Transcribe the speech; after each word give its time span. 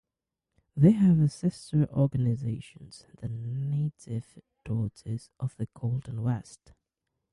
They 0.75 0.93
have 0.93 1.19
a 1.19 1.29
sister 1.29 1.87
organization, 1.91 2.89
the 3.19 3.29
Native 3.29 4.39
Daughters 4.65 5.29
of 5.39 5.55
the 5.57 5.67
Golden 5.75 6.23
West. 6.23 6.71